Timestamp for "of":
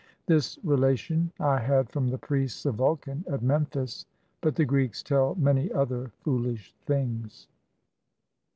2.65-2.73